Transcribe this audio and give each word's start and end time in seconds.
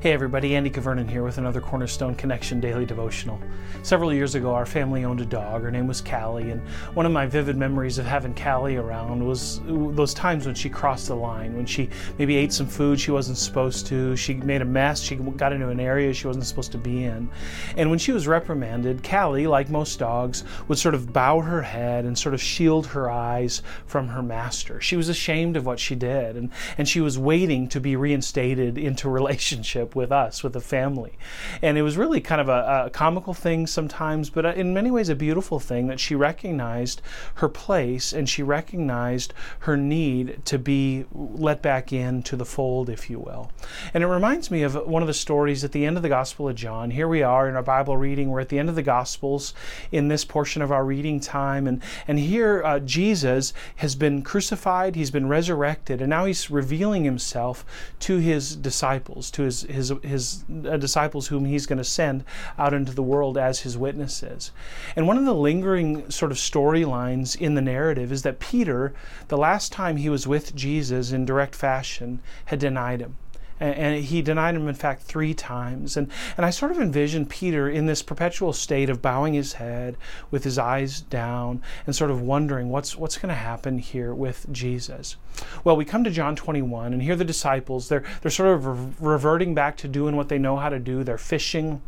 Hey 0.00 0.12
everybody, 0.12 0.56
Andy 0.56 0.68
Kvernen 0.68 1.08
here 1.08 1.22
with 1.22 1.38
another 1.38 1.60
Cornerstone 1.60 2.16
Connection 2.16 2.58
Daily 2.58 2.84
Devotional. 2.84 3.38
Several 3.82 4.12
years 4.12 4.34
ago, 4.34 4.52
our 4.52 4.66
family 4.66 5.04
owned 5.04 5.20
a 5.20 5.24
dog. 5.24 5.62
Her 5.62 5.70
name 5.70 5.86
was 5.86 6.00
Callie, 6.00 6.50
and 6.50 6.60
one 6.94 7.06
of 7.06 7.12
my 7.12 7.26
vivid 7.26 7.56
memories 7.56 7.98
of 7.98 8.06
having 8.06 8.34
Callie 8.34 8.76
around 8.76 9.24
was 9.24 9.60
those 9.64 10.12
times 10.12 10.46
when 10.46 10.56
she 10.56 10.68
crossed 10.68 11.08
the 11.08 11.14
line, 11.14 11.54
when 11.54 11.66
she 11.66 11.88
maybe 12.18 12.36
ate 12.36 12.52
some 12.52 12.66
food 12.66 12.98
she 12.98 13.12
wasn't 13.12 13.38
supposed 13.38 13.86
to, 13.88 14.16
she 14.16 14.34
made 14.34 14.62
a 14.62 14.64
mess, 14.64 15.00
she 15.00 15.14
got 15.14 15.52
into 15.52 15.68
an 15.68 15.78
area 15.78 16.12
she 16.12 16.26
wasn't 16.26 16.46
supposed 16.46 16.72
to 16.72 16.78
be 16.78 17.04
in. 17.04 17.28
And 17.76 17.88
when 17.88 17.98
she 17.98 18.12
was 18.12 18.26
reprimanded, 18.26 19.04
Callie, 19.04 19.46
like 19.46 19.68
most 19.68 19.98
dogs, 19.98 20.42
would 20.66 20.78
sort 20.78 20.96
of 20.96 21.12
bow 21.12 21.40
her 21.40 21.62
head 21.62 22.04
and 22.04 22.18
sort 22.18 22.34
of 22.34 22.42
shield 22.42 22.86
her 22.88 23.10
eyes 23.10 23.62
from 23.86 24.08
her 24.08 24.22
master. 24.22 24.80
She 24.80 24.96
was 24.96 25.08
ashamed 25.08 25.56
of 25.56 25.66
what 25.66 25.78
she 25.78 25.94
did, 25.94 26.36
and, 26.36 26.50
and 26.76 26.88
she 26.88 27.00
was 27.00 27.18
waiting 27.18 27.68
to 27.68 27.80
be 27.80 27.94
reinstated 27.94 28.78
into 28.78 29.08
relationship 29.12 29.81
with 29.94 30.12
us, 30.12 30.42
with 30.42 30.52
the 30.52 30.60
family. 30.60 31.18
And 31.60 31.76
it 31.76 31.82
was 31.82 31.96
really 31.96 32.20
kind 32.20 32.40
of 32.40 32.48
a, 32.48 32.84
a 32.86 32.90
comical 32.90 33.34
thing 33.34 33.66
sometimes, 33.66 34.30
but 34.30 34.46
uh, 34.46 34.50
in 34.50 34.74
many 34.74 34.90
ways 34.90 35.08
a 35.08 35.14
beautiful 35.14 35.60
thing 35.60 35.86
that 35.88 36.00
she 36.00 36.14
recognized 36.14 37.02
her 37.36 37.48
place 37.48 38.12
and 38.12 38.28
she 38.28 38.42
recognized 38.42 39.34
her 39.60 39.76
need 39.76 40.44
to 40.46 40.58
be 40.58 41.04
let 41.12 41.62
back 41.62 41.92
into 41.92 42.36
the 42.36 42.44
fold, 42.44 42.88
if 42.88 43.10
you 43.10 43.18
will. 43.18 43.50
And 43.94 44.02
it 44.02 44.06
reminds 44.06 44.50
me 44.50 44.62
of 44.62 44.74
one 44.86 45.02
of 45.02 45.08
the 45.08 45.14
stories 45.14 45.64
at 45.64 45.72
the 45.72 45.84
end 45.84 45.96
of 45.96 46.02
the 46.02 46.08
Gospel 46.08 46.48
of 46.48 46.54
John. 46.54 46.90
Here 46.90 47.08
we 47.08 47.22
are 47.22 47.48
in 47.48 47.56
our 47.56 47.62
Bible 47.62 47.96
reading. 47.96 48.30
We're 48.30 48.40
at 48.40 48.48
the 48.48 48.58
end 48.58 48.68
of 48.68 48.74
the 48.74 48.82
Gospels 48.82 49.54
in 49.90 50.08
this 50.08 50.24
portion 50.24 50.62
of 50.62 50.72
our 50.72 50.84
reading 50.84 51.20
time. 51.20 51.66
And, 51.66 51.82
and 52.06 52.18
here 52.18 52.62
uh, 52.64 52.78
Jesus 52.80 53.52
has 53.76 53.94
been 53.94 54.22
crucified, 54.22 54.94
he's 54.94 55.10
been 55.10 55.28
resurrected, 55.28 56.00
and 56.00 56.10
now 56.10 56.24
he's 56.24 56.50
revealing 56.50 57.04
himself 57.04 57.64
to 58.00 58.18
his 58.18 58.56
disciples, 58.56 59.30
to 59.32 59.42
his, 59.42 59.62
his 59.72 59.92
his 60.02 60.44
uh, 60.66 60.76
disciples 60.76 61.28
whom 61.28 61.44
he's 61.44 61.66
going 61.66 61.78
to 61.78 61.84
send 61.84 62.24
out 62.58 62.74
into 62.74 62.92
the 62.92 63.02
world 63.02 63.36
as 63.36 63.60
his 63.60 63.76
witnesses. 63.76 64.50
And 64.96 65.06
one 65.06 65.18
of 65.18 65.24
the 65.24 65.34
lingering 65.34 66.10
sort 66.10 66.32
of 66.32 66.38
storylines 66.38 67.34
in 67.40 67.54
the 67.54 67.62
narrative 67.62 68.12
is 68.12 68.22
that 68.22 68.40
Peter, 68.40 68.94
the 69.28 69.38
last 69.38 69.72
time 69.72 69.96
he 69.96 70.08
was 70.08 70.26
with 70.26 70.54
Jesus 70.54 71.12
in 71.12 71.24
direct 71.24 71.54
fashion, 71.54 72.20
had 72.46 72.58
denied 72.58 73.00
him 73.00 73.16
and, 73.62 74.04
he 74.04 74.22
denied 74.22 74.54
him 74.54 74.68
in 74.68 74.74
fact 74.74 75.02
three 75.02 75.34
times. 75.34 75.96
And 75.96 76.10
and 76.36 76.44
I 76.44 76.50
sort 76.50 76.72
of 76.72 76.80
envision 76.80 77.26
Peter 77.26 77.68
in 77.68 77.86
this 77.86 78.02
perpetual 78.02 78.52
state 78.52 78.90
of 78.90 79.00
bowing 79.00 79.34
his 79.34 79.54
head 79.54 79.96
with 80.30 80.44
his 80.44 80.58
eyes 80.58 81.00
down 81.00 81.62
and 81.86 81.94
sort 81.94 82.10
of 82.10 82.20
wondering 82.20 82.70
what's 82.70 82.96
what's 82.96 83.18
going 83.18 83.28
to 83.28 83.34
happen 83.34 83.78
here 83.78 84.14
with 84.14 84.46
Jesus. 84.50 85.16
Well 85.64 85.76
we 85.76 85.84
come 85.84 86.04
to 86.04 86.10
John 86.10 86.36
21 86.36 86.92
and 86.92 87.02
here 87.02 87.16
the 87.16 87.24
disciples 87.24 87.88
they're 87.88 88.04
they're 88.20 88.30
sort 88.30 88.54
of 88.54 89.02
reverting 89.02 89.54
back 89.54 89.76
to 89.78 89.88
doing 89.88 90.16
what 90.16 90.28
they 90.28 90.38
know 90.38 90.56
how 90.56 90.68
to 90.68 90.78
do. 90.78 91.04
They're 91.04 91.18
fishing 91.18 91.82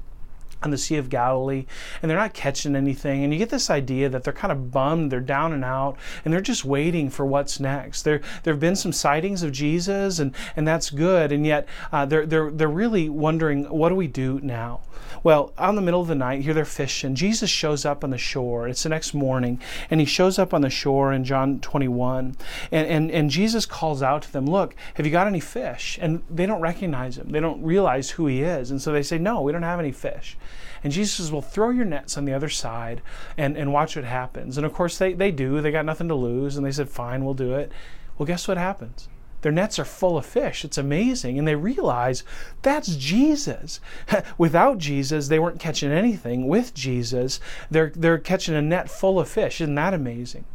on 0.62 0.70
the 0.70 0.78
Sea 0.78 0.96
of 0.96 1.08
Galilee 1.08 1.66
and 2.00 2.10
they're 2.10 2.18
not 2.18 2.34
catching 2.34 2.76
anything. 2.76 3.22
And 3.24 3.32
you 3.32 3.38
get 3.38 3.50
this 3.50 3.70
idea 3.70 4.08
that 4.08 4.24
they're 4.24 4.32
kind 4.32 4.52
of 4.52 4.70
bummed, 4.70 5.10
they're 5.10 5.20
down 5.20 5.52
and 5.52 5.64
out, 5.64 5.96
and 6.24 6.32
they're 6.32 6.40
just 6.40 6.64
waiting 6.64 7.10
for 7.10 7.26
what's 7.26 7.60
next. 7.60 8.02
There, 8.02 8.20
there 8.42 8.52
have 8.52 8.60
been 8.60 8.76
some 8.76 8.92
sightings 8.92 9.42
of 9.42 9.52
Jesus, 9.52 10.18
and, 10.18 10.34
and 10.56 10.66
that's 10.66 10.90
good. 10.90 11.32
And 11.32 11.46
yet 11.46 11.68
uh, 11.92 12.06
they're, 12.06 12.26
they're, 12.26 12.50
they're 12.50 12.68
really 12.68 13.08
wondering, 13.08 13.64
what 13.64 13.88
do 13.88 13.94
we 13.94 14.06
do 14.06 14.40
now? 14.42 14.80
Well, 15.22 15.54
on 15.56 15.74
the 15.74 15.82
middle 15.82 16.02
of 16.02 16.08
the 16.08 16.14
night, 16.14 16.42
here 16.42 16.52
they're 16.52 16.64
fishing. 16.64 17.14
Jesus 17.14 17.48
shows 17.48 17.84
up 17.84 18.04
on 18.04 18.10
the 18.10 18.18
shore. 18.18 18.68
It's 18.68 18.82
the 18.82 18.90
next 18.90 19.14
morning, 19.14 19.60
and 19.90 20.00
he 20.00 20.06
shows 20.06 20.38
up 20.38 20.52
on 20.52 20.60
the 20.60 20.70
shore 20.70 21.12
in 21.12 21.24
John 21.24 21.60
21. 21.60 22.36
And, 22.70 22.86
and, 22.86 23.10
and 23.10 23.30
Jesus 23.30 23.64
calls 23.64 24.02
out 24.02 24.22
to 24.22 24.32
them, 24.32 24.46
Look, 24.46 24.74
have 24.94 25.06
you 25.06 25.12
got 25.12 25.26
any 25.26 25.40
fish? 25.40 25.98
And 26.00 26.22
they 26.30 26.44
don't 26.44 26.60
recognize 26.60 27.16
him. 27.16 27.30
They 27.30 27.40
don't 27.40 27.62
realize 27.62 28.10
who 28.10 28.26
he 28.26 28.42
is. 28.42 28.70
And 28.70 28.82
so 28.82 28.92
they 28.92 29.02
say, 29.02 29.18
No, 29.18 29.40
we 29.40 29.52
don't 29.52 29.62
have 29.62 29.80
any 29.80 29.92
fish. 29.92 30.36
And 30.82 30.92
Jesus 30.92 31.16
says, 31.16 31.32
Well, 31.32 31.42
throw 31.42 31.70
your 31.70 31.84
nets 31.84 32.16
on 32.16 32.24
the 32.24 32.32
other 32.32 32.48
side 32.48 33.02
and, 33.36 33.56
and 33.56 33.72
watch 33.72 33.96
what 33.96 34.04
happens. 34.04 34.56
And 34.56 34.66
of 34.66 34.72
course, 34.72 34.98
they, 34.98 35.12
they 35.12 35.30
do. 35.30 35.60
They 35.60 35.70
got 35.70 35.84
nothing 35.84 36.08
to 36.08 36.14
lose. 36.14 36.56
And 36.56 36.64
they 36.64 36.72
said, 36.72 36.88
Fine, 36.88 37.24
we'll 37.24 37.34
do 37.34 37.54
it. 37.54 37.72
Well, 38.18 38.26
guess 38.26 38.46
what 38.46 38.56
happens? 38.56 39.08
Their 39.42 39.52
nets 39.52 39.78
are 39.78 39.84
full 39.84 40.16
of 40.16 40.24
fish. 40.24 40.64
It's 40.64 40.78
amazing. 40.78 41.38
And 41.38 41.46
they 41.46 41.54
realize 41.54 42.24
that's 42.62 42.96
Jesus. 42.96 43.78
Without 44.38 44.78
Jesus, 44.78 45.28
they 45.28 45.38
weren't 45.38 45.60
catching 45.60 45.92
anything. 45.92 46.48
With 46.48 46.72
Jesus, 46.72 47.40
they're, 47.70 47.92
they're 47.94 48.16
catching 48.16 48.54
a 48.54 48.62
net 48.62 48.88
full 48.88 49.20
of 49.20 49.28
fish. 49.28 49.60
Isn't 49.60 49.74
that 49.74 49.92
amazing? 49.92 50.46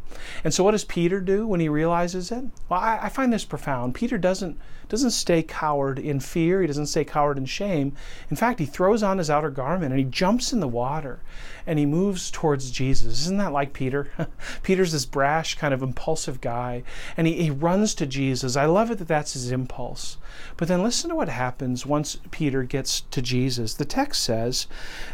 And 0.44 0.52
so, 0.52 0.64
what 0.64 0.72
does 0.72 0.84
Peter 0.84 1.20
do 1.20 1.46
when 1.46 1.60
he 1.60 1.68
realizes 1.68 2.30
it? 2.30 2.44
Well, 2.68 2.80
I, 2.80 2.98
I, 3.02 3.08
find 3.08 3.32
this 3.32 3.44
profound. 3.44 3.94
Peter 3.94 4.18
doesn't 4.18 4.58
doesn't 4.90 5.12
stay 5.12 5.42
coward 5.42 5.98
in 5.98 6.18
fear. 6.20 6.60
He 6.60 6.66
doesn't 6.66 6.86
stay 6.86 7.04
coward 7.04 7.38
in 7.38 7.46
shame. 7.46 7.94
In 8.28 8.36
fact, 8.36 8.58
he 8.58 8.66
throws 8.66 9.02
on 9.02 9.18
his 9.18 9.30
outer 9.30 9.50
garment 9.50 9.92
and 9.92 9.98
he 9.98 10.04
jumps 10.04 10.52
in 10.52 10.58
the 10.58 10.68
water 10.68 11.20
and 11.66 11.78
he 11.78 11.86
moves 11.86 12.30
towards 12.30 12.72
Jesus. 12.72 13.22
Isn't 13.22 13.38
that 13.38 13.52
like 13.52 13.72
Peter? 13.72 14.10
Peter's 14.64 14.90
this 14.90 15.06
brash, 15.06 15.54
kind 15.54 15.72
of 15.72 15.82
impulsive 15.82 16.40
guy, 16.40 16.82
and 17.16 17.28
he, 17.28 17.34
he 17.34 17.50
runs 17.50 17.94
to 17.94 18.06
Jesus. 18.06 18.56
I 18.56 18.64
love 18.64 18.90
it 18.90 18.98
that 18.98 19.06
that's 19.06 19.34
his 19.34 19.52
impulse. 19.52 20.16
But 20.56 20.66
then 20.66 20.82
listen 20.82 21.10
to 21.10 21.16
what 21.16 21.28
happens 21.28 21.86
once 21.86 22.18
Peter 22.32 22.64
gets 22.64 23.02
to 23.02 23.22
Jesus. 23.22 23.74
The 23.74 23.84
text 23.84 24.24
says 24.24 24.66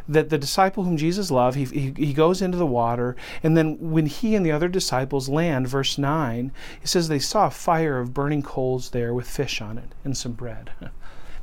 that 0.08 0.30
the 0.30 0.38
disciple 0.38 0.84
whom 0.84 0.96
Jesus 0.96 1.30
loved, 1.30 1.58
he, 1.58 1.64
he, 1.64 1.92
he 1.96 2.14
goes 2.14 2.40
into 2.40 2.56
the 2.56 2.64
water, 2.64 3.16
and 3.42 3.56
then 3.56 3.90
when 3.90 4.06
he 4.06 4.34
and 4.34 4.46
the 4.46 4.52
other 4.52 4.68
disciples 4.68 4.85
disciples 4.86 5.28
land, 5.28 5.66
verse 5.66 5.98
9, 5.98 6.52
it 6.80 6.86
says 6.86 7.08
they 7.08 7.19
saw 7.19 7.48
a 7.48 7.50
fire 7.50 7.98
of 7.98 8.14
burning 8.14 8.41
coals 8.41 8.91
there 8.91 9.12
with 9.12 9.28
fish 9.28 9.60
on 9.60 9.78
it 9.78 9.97
and 10.04 10.16
some 10.16 10.30
bread. 10.30 10.70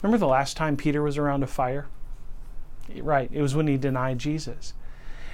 Remember 0.02 0.18
the 0.18 0.28
last 0.28 0.56
time 0.56 0.78
Peter 0.78 1.02
was 1.02 1.18
around 1.18 1.44
a 1.44 1.48
fire? 1.48 1.88
Right, 3.02 3.30
it 3.34 3.42
was 3.42 3.54
when 3.54 3.68
he 3.68 3.76
denied 3.76 4.20
Jesus. 4.20 4.74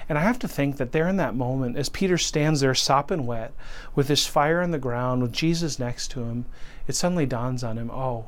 And 0.08 0.18
I 0.18 0.22
have 0.22 0.40
to 0.40 0.48
think 0.48 0.76
that 0.78 0.90
there 0.90 1.06
in 1.06 1.18
that 1.18 1.36
moment, 1.36 1.76
as 1.76 1.88
Peter 1.88 2.18
stands 2.18 2.60
there 2.60 2.74
sopping 2.74 3.26
wet, 3.26 3.54
with 3.94 4.08
this 4.08 4.26
fire 4.26 4.60
on 4.60 4.72
the 4.72 4.78
ground, 4.78 5.22
with 5.22 5.30
Jesus 5.30 5.78
next 5.78 6.08
to 6.08 6.24
him, 6.24 6.46
it 6.88 6.96
suddenly 6.96 7.26
dawns 7.26 7.62
on 7.62 7.78
him 7.78 7.92
oh, 7.92 8.26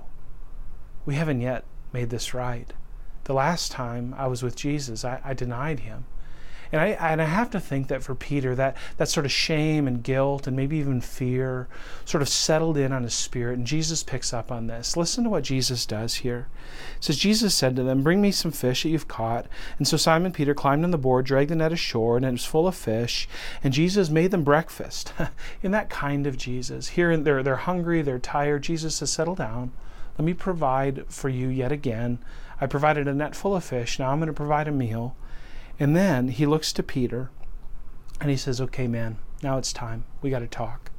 we 1.04 1.16
haven't 1.16 1.40
yet 1.40 1.64
made 1.92 2.10
this 2.10 2.32
right. 2.32 2.72
The 3.24 3.34
last 3.34 3.72
time 3.72 4.14
I 4.16 4.28
was 4.28 4.44
with 4.44 4.54
Jesus, 4.54 5.04
I, 5.04 5.20
I 5.24 5.34
denied 5.34 5.80
him. 5.80 6.04
And 6.72 6.80
I, 6.80 6.88
and 6.88 7.20
I 7.20 7.26
have 7.26 7.50
to 7.50 7.60
think 7.60 7.88
that 7.88 8.02
for 8.02 8.14
Peter, 8.14 8.54
that, 8.54 8.76
that 8.96 9.08
sort 9.08 9.26
of 9.26 9.32
shame 9.32 9.86
and 9.86 10.02
guilt 10.02 10.46
and 10.46 10.56
maybe 10.56 10.78
even 10.78 11.00
fear 11.00 11.68
sort 12.04 12.22
of 12.22 12.28
settled 12.28 12.78
in 12.78 12.92
on 12.92 13.02
his 13.02 13.14
spirit. 13.14 13.58
And 13.58 13.66
Jesus 13.66 14.02
picks 14.02 14.32
up 14.32 14.50
on 14.50 14.66
this. 14.66 14.96
Listen 14.96 15.24
to 15.24 15.30
what 15.30 15.44
Jesus 15.44 15.84
does 15.84 16.16
here. 16.16 16.48
It 16.96 17.04
says, 17.04 17.18
Jesus 17.18 17.54
said 17.54 17.76
to 17.76 17.82
them, 17.82 18.02
Bring 18.02 18.22
me 18.22 18.30
some 18.30 18.52
fish 18.52 18.82
that 18.82 18.88
you've 18.88 19.08
caught. 19.08 19.46
And 19.78 19.86
so 19.86 19.96
Simon 19.96 20.32
Peter 20.32 20.54
climbed 20.54 20.84
on 20.84 20.90
the 20.90 20.98
board, 20.98 21.26
dragged 21.26 21.50
the 21.50 21.56
net 21.56 21.72
ashore, 21.72 22.16
and 22.16 22.24
it 22.24 22.32
was 22.32 22.44
full 22.44 22.66
of 22.66 22.74
fish. 22.74 23.28
And 23.62 23.74
Jesus 23.74 24.08
made 24.08 24.30
them 24.30 24.42
breakfast. 24.42 25.12
in 25.62 25.72
that 25.72 25.90
kind 25.90 26.26
of 26.26 26.36
Jesus. 26.36 26.88
Here 26.88 27.16
they're, 27.16 27.42
they're 27.42 27.56
hungry, 27.56 28.02
they're 28.02 28.18
tired. 28.18 28.62
Jesus 28.62 28.96
says, 28.96 29.12
Settle 29.12 29.34
down. 29.34 29.72
Let 30.18 30.24
me 30.24 30.34
provide 30.34 31.06
for 31.08 31.28
you 31.28 31.48
yet 31.48 31.72
again. 31.72 32.18
I 32.60 32.66
provided 32.66 33.08
a 33.08 33.14
net 33.14 33.34
full 33.34 33.56
of 33.56 33.64
fish. 33.64 33.98
Now 33.98 34.10
I'm 34.10 34.18
going 34.18 34.28
to 34.28 34.32
provide 34.32 34.68
a 34.68 34.72
meal. 34.72 35.16
And 35.82 35.96
then 35.96 36.28
he 36.28 36.46
looks 36.46 36.72
to 36.74 36.82
Peter 36.84 37.28
and 38.20 38.30
he 38.30 38.36
says, 38.36 38.60
Okay, 38.60 38.86
man, 38.86 39.18
now 39.42 39.58
it's 39.58 39.72
time. 39.72 40.04
We 40.20 40.30
got 40.30 40.38
to 40.38 40.46
talk. 40.46 40.92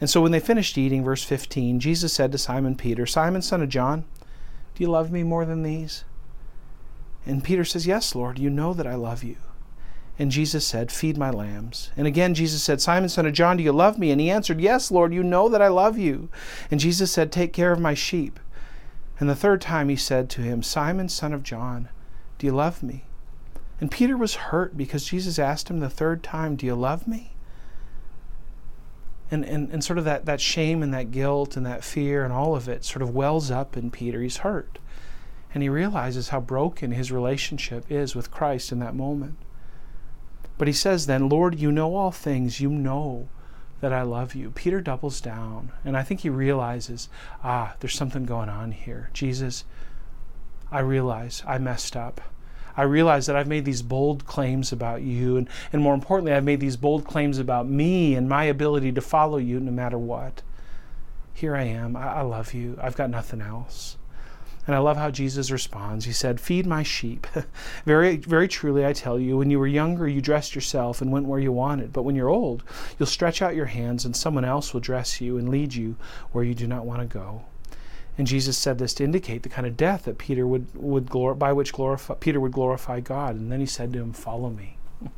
And 0.00 0.08
so 0.08 0.22
when 0.22 0.32
they 0.32 0.40
finished 0.40 0.78
eating, 0.78 1.04
verse 1.04 1.22
15, 1.22 1.80
Jesus 1.80 2.10
said 2.10 2.32
to 2.32 2.38
Simon 2.38 2.76
Peter, 2.76 3.04
Simon, 3.04 3.42
son 3.42 3.62
of 3.62 3.68
John, 3.68 4.06
do 4.74 4.82
you 4.82 4.88
love 4.88 5.12
me 5.12 5.22
more 5.22 5.44
than 5.44 5.64
these? 5.64 6.04
And 7.26 7.44
Peter 7.44 7.62
says, 7.62 7.86
Yes, 7.86 8.14
Lord, 8.14 8.38
you 8.38 8.48
know 8.48 8.72
that 8.72 8.86
I 8.86 8.94
love 8.94 9.22
you. 9.22 9.36
And 10.18 10.30
Jesus 10.30 10.66
said, 10.66 10.90
Feed 10.90 11.18
my 11.18 11.28
lambs. 11.28 11.90
And 11.94 12.06
again 12.06 12.32
Jesus 12.32 12.62
said, 12.62 12.80
Simon, 12.80 13.10
son 13.10 13.26
of 13.26 13.34
John, 13.34 13.58
do 13.58 13.62
you 13.62 13.72
love 13.72 13.98
me? 13.98 14.10
And 14.10 14.18
he 14.18 14.30
answered, 14.30 14.62
Yes, 14.62 14.90
Lord, 14.90 15.12
you 15.12 15.22
know 15.22 15.50
that 15.50 15.60
I 15.60 15.68
love 15.68 15.98
you. 15.98 16.30
And 16.70 16.80
Jesus 16.80 17.12
said, 17.12 17.30
Take 17.30 17.52
care 17.52 17.70
of 17.70 17.78
my 17.78 17.92
sheep. 17.92 18.40
And 19.18 19.28
the 19.28 19.36
third 19.36 19.60
time 19.60 19.90
he 19.90 19.96
said 19.96 20.30
to 20.30 20.40
him, 20.40 20.62
Simon, 20.62 21.10
son 21.10 21.34
of 21.34 21.42
John, 21.42 21.90
do 22.38 22.46
you 22.46 22.54
love 22.54 22.82
me? 22.82 23.04
And 23.80 23.90
Peter 23.90 24.16
was 24.16 24.34
hurt 24.34 24.76
because 24.76 25.06
Jesus 25.06 25.38
asked 25.38 25.70
him 25.70 25.80
the 25.80 25.88
third 25.88 26.22
time, 26.22 26.54
Do 26.54 26.66
you 26.66 26.74
love 26.74 27.08
me? 27.08 27.32
And, 29.30 29.44
and, 29.44 29.70
and 29.70 29.82
sort 29.82 29.98
of 29.98 30.04
that, 30.04 30.26
that 30.26 30.40
shame 30.40 30.82
and 30.82 30.92
that 30.92 31.12
guilt 31.12 31.56
and 31.56 31.64
that 31.64 31.84
fear 31.84 32.24
and 32.24 32.32
all 32.32 32.56
of 32.56 32.68
it 32.68 32.84
sort 32.84 33.00
of 33.00 33.14
wells 33.14 33.50
up 33.50 33.76
in 33.76 33.90
Peter. 33.90 34.20
He's 34.20 34.38
hurt. 34.38 34.78
And 35.54 35.62
he 35.62 35.68
realizes 35.68 36.28
how 36.28 36.40
broken 36.40 36.92
his 36.92 37.10
relationship 37.10 37.84
is 37.90 38.14
with 38.14 38.30
Christ 38.30 38.70
in 38.70 38.80
that 38.80 38.94
moment. 38.94 39.36
But 40.58 40.68
he 40.68 40.74
says 40.74 41.06
then, 41.06 41.28
Lord, 41.28 41.58
you 41.58 41.72
know 41.72 41.94
all 41.94 42.10
things. 42.10 42.60
You 42.60 42.70
know 42.70 43.28
that 43.80 43.92
I 43.92 44.02
love 44.02 44.34
you. 44.34 44.50
Peter 44.50 44.80
doubles 44.80 45.20
down. 45.20 45.72
And 45.84 45.96
I 45.96 46.02
think 46.02 46.20
he 46.20 46.28
realizes, 46.28 47.08
ah, 47.42 47.76
there's 47.80 47.94
something 47.94 48.24
going 48.24 48.48
on 48.48 48.72
here. 48.72 49.10
Jesus, 49.14 49.64
I 50.70 50.80
realize 50.80 51.42
I 51.46 51.58
messed 51.58 51.96
up. 51.96 52.20
I 52.76 52.82
realize 52.82 53.26
that 53.26 53.36
I've 53.36 53.48
made 53.48 53.64
these 53.64 53.82
bold 53.82 54.26
claims 54.26 54.72
about 54.72 55.02
you, 55.02 55.36
and, 55.36 55.48
and 55.72 55.82
more 55.82 55.94
importantly, 55.94 56.32
I've 56.32 56.44
made 56.44 56.60
these 56.60 56.76
bold 56.76 57.04
claims 57.04 57.38
about 57.38 57.68
me 57.68 58.14
and 58.14 58.28
my 58.28 58.44
ability 58.44 58.92
to 58.92 59.00
follow 59.00 59.38
you 59.38 59.60
no 59.60 59.72
matter 59.72 59.98
what. 59.98 60.42
Here 61.34 61.56
I 61.56 61.64
am. 61.64 61.96
I, 61.96 62.16
I 62.16 62.20
love 62.20 62.54
you. 62.54 62.78
I've 62.80 62.96
got 62.96 63.10
nothing 63.10 63.40
else. 63.40 63.96
And 64.66 64.76
I 64.76 64.78
love 64.78 64.98
how 64.98 65.10
Jesus 65.10 65.50
responds. 65.50 66.04
He 66.04 66.12
said, 66.12 66.40
Feed 66.40 66.66
my 66.66 66.82
sheep. 66.82 67.26
very, 67.86 68.16
very 68.16 68.46
truly, 68.46 68.84
I 68.84 68.92
tell 68.92 69.18
you, 69.18 69.38
when 69.38 69.50
you 69.50 69.58
were 69.58 69.66
younger, 69.66 70.06
you 70.06 70.20
dressed 70.20 70.54
yourself 70.54 71.00
and 71.00 71.10
went 71.10 71.26
where 71.26 71.40
you 71.40 71.50
wanted. 71.50 71.92
But 71.92 72.02
when 72.02 72.14
you're 72.14 72.28
old, 72.28 72.62
you'll 72.98 73.06
stretch 73.06 73.42
out 73.42 73.56
your 73.56 73.66
hands, 73.66 74.04
and 74.04 74.14
someone 74.14 74.44
else 74.44 74.72
will 74.72 74.80
dress 74.80 75.20
you 75.20 75.38
and 75.38 75.48
lead 75.48 75.74
you 75.74 75.96
where 76.32 76.44
you 76.44 76.54
do 76.54 76.66
not 76.66 76.84
want 76.84 77.00
to 77.00 77.06
go. 77.06 77.42
And 78.18 78.26
Jesus 78.26 78.58
said 78.58 78.78
this 78.78 78.94
to 78.94 79.04
indicate 79.04 79.42
the 79.42 79.48
kind 79.48 79.66
of 79.66 79.76
death 79.76 80.04
that 80.04 80.18
Peter 80.18 80.46
would, 80.46 80.66
would 80.74 81.06
glor- 81.06 81.38
by 81.38 81.52
which 81.52 81.72
glorify, 81.72 82.14
Peter 82.14 82.40
would 82.40 82.52
glorify 82.52 83.00
God. 83.00 83.36
And 83.36 83.50
then 83.50 83.60
he 83.60 83.66
said 83.66 83.92
to 83.92 84.00
him, 84.00 84.12
Follow 84.12 84.50
me. 84.50 84.76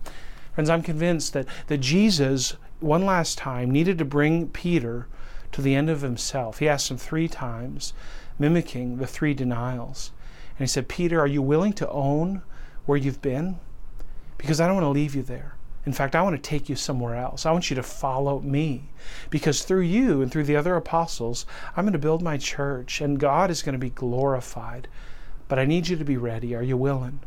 Friends, 0.55 0.69
I'm 0.71 0.83
convinced 0.83 1.33
that, 1.33 1.47
that 1.69 1.79
Jesus, 1.79 2.57
one 2.81 3.07
last 3.07 3.39
time, 3.39 3.71
needed 3.71 3.99
to 3.99 4.05
bring 4.05 4.49
Peter 4.49 5.07
to 5.53 5.63
the 5.63 5.75
end 5.75 5.89
of 5.89 6.03
himself. 6.03 6.59
He 6.59 6.69
asked 6.69 6.91
him 6.91 6.99
three 6.99 7.29
times 7.29 7.93
mimicking 8.39 8.99
the 8.99 9.07
three 9.07 9.35
denials. 9.35 10.13
And 10.59 10.61
he 10.61 10.67
said, 10.67 10.89
Peter, 10.89 11.21
are 11.21 11.27
you 11.27 11.43
willing 11.43 11.73
to 11.75 11.89
own 11.91 12.43
where 12.87 12.99
you've 12.99 13.23
been? 13.23 13.59
Because 14.37 14.61
I 14.61 14.67
don't 14.67 14.77
want 14.77 14.85
to 14.85 14.91
leave 14.91 15.15
you 15.15 15.23
there. 15.23 15.55
In 15.85 15.93
fact, 15.93 16.15
I 16.15 16.23
want 16.23 16.37
to 16.37 16.51
take 16.51 16.69
you 16.69 16.77
somewhere 16.77 17.17
else. 17.17 17.45
I 17.45 17.51
want 17.51 17.69
you 17.69 17.77
to 17.77 17.83
follow 17.83 18.41
me. 18.41 18.85
Because 19.31 19.65
through 19.65 19.81
you 19.81 20.23
and 20.23 20.31
through 20.31 20.45
the 20.45 20.57
other 20.57 20.77
apostles, 20.77 21.45
I'm 21.77 21.85
going 21.85 21.93
to 21.93 21.99
build 21.99 22.23
my 22.23 22.37
church 22.37 23.01
and 23.01 23.19
God 23.19 23.51
is 23.51 23.63
going 23.63 23.73
to 23.73 23.79
be 23.79 23.91
glorified. 23.91 24.87
But 25.49 25.59
I 25.59 25.65
need 25.65 25.89
you 25.89 25.97
to 25.97 26.05
be 26.05 26.17
ready. 26.17 26.55
Are 26.55 26.63
you 26.63 26.77
willing? 26.77 27.21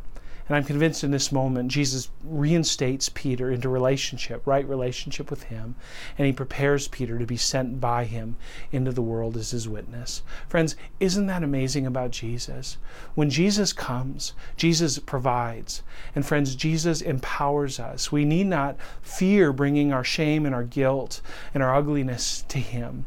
And 0.48 0.56
I'm 0.56 0.64
convinced 0.64 1.02
in 1.02 1.10
this 1.10 1.32
moment, 1.32 1.72
Jesus 1.72 2.08
reinstates 2.22 3.08
Peter 3.08 3.50
into 3.50 3.68
relationship, 3.68 4.46
right 4.46 4.66
relationship 4.68 5.28
with 5.28 5.44
him, 5.44 5.74
and 6.16 6.26
he 6.26 6.32
prepares 6.32 6.86
Peter 6.86 7.18
to 7.18 7.26
be 7.26 7.36
sent 7.36 7.80
by 7.80 8.04
him 8.04 8.36
into 8.70 8.92
the 8.92 9.02
world 9.02 9.36
as 9.36 9.50
his 9.50 9.68
witness. 9.68 10.22
Friends, 10.48 10.76
isn't 11.00 11.26
that 11.26 11.42
amazing 11.42 11.84
about 11.84 12.12
Jesus? 12.12 12.78
When 13.16 13.28
Jesus 13.28 13.72
comes, 13.72 14.34
Jesus 14.56 15.00
provides. 15.00 15.82
And 16.14 16.24
friends, 16.24 16.54
Jesus 16.54 17.00
empowers 17.00 17.80
us. 17.80 18.12
We 18.12 18.24
need 18.24 18.46
not 18.46 18.76
fear 19.02 19.52
bringing 19.52 19.92
our 19.92 20.04
shame 20.04 20.46
and 20.46 20.54
our 20.54 20.64
guilt 20.64 21.20
and 21.54 21.62
our 21.62 21.74
ugliness 21.74 22.44
to 22.48 22.58
him. 22.58 23.06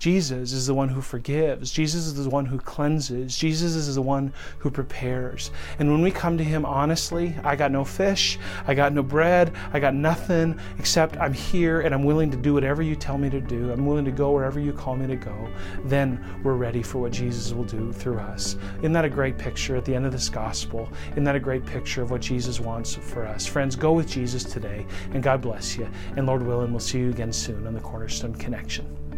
Jesus 0.00 0.52
is 0.52 0.66
the 0.66 0.72
one 0.72 0.88
who 0.88 1.02
forgives. 1.02 1.70
Jesus 1.70 2.06
is 2.06 2.14
the 2.14 2.30
one 2.30 2.46
who 2.46 2.56
cleanses. 2.56 3.36
Jesus 3.36 3.74
is 3.74 3.96
the 3.96 4.00
one 4.00 4.32
who 4.58 4.70
prepares. 4.70 5.50
And 5.78 5.90
when 5.92 6.00
we 6.00 6.10
come 6.10 6.38
to 6.38 6.42
Him 6.42 6.64
honestly, 6.64 7.36
I 7.44 7.54
got 7.54 7.70
no 7.70 7.84
fish, 7.84 8.38
I 8.66 8.72
got 8.72 8.94
no 8.94 9.02
bread, 9.02 9.52
I 9.74 9.78
got 9.78 9.94
nothing 9.94 10.58
except 10.78 11.18
I'm 11.18 11.34
here 11.34 11.82
and 11.82 11.94
I'm 11.94 12.02
willing 12.02 12.30
to 12.30 12.38
do 12.38 12.54
whatever 12.54 12.80
you 12.80 12.96
tell 12.96 13.18
me 13.18 13.28
to 13.28 13.42
do. 13.42 13.70
I'm 13.70 13.84
willing 13.84 14.06
to 14.06 14.10
go 14.10 14.32
wherever 14.32 14.58
you 14.58 14.72
call 14.72 14.96
me 14.96 15.06
to 15.06 15.16
go. 15.16 15.50
Then 15.84 16.40
we're 16.42 16.54
ready 16.54 16.82
for 16.82 16.98
what 16.98 17.12
Jesus 17.12 17.52
will 17.52 17.64
do 17.64 17.92
through 17.92 18.20
us. 18.20 18.56
Isn't 18.78 18.94
that 18.94 19.04
a 19.04 19.10
great 19.10 19.36
picture 19.36 19.76
at 19.76 19.84
the 19.84 19.94
end 19.94 20.06
of 20.06 20.12
this 20.12 20.30
gospel? 20.30 20.88
Isn't 21.10 21.24
that 21.24 21.36
a 21.36 21.40
great 21.40 21.66
picture 21.66 22.00
of 22.00 22.10
what 22.10 22.22
Jesus 22.22 22.58
wants 22.58 22.94
for 22.94 23.26
us? 23.26 23.44
Friends, 23.44 23.76
go 23.76 23.92
with 23.92 24.08
Jesus 24.08 24.44
today 24.44 24.86
and 25.12 25.22
God 25.22 25.42
bless 25.42 25.76
you. 25.76 25.86
And 26.16 26.26
Lord 26.26 26.42
willing, 26.42 26.70
we'll 26.70 26.80
see 26.80 27.00
you 27.00 27.10
again 27.10 27.34
soon 27.34 27.66
on 27.66 27.74
the 27.74 27.80
Cornerstone 27.80 28.34
Connection. 28.34 29.09